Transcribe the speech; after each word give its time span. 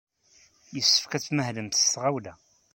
Yessefk 0.75 1.11
ad 1.13 1.23
tmahlemt 1.23 1.79
s 1.81 1.85
tɣawla. 1.93 2.33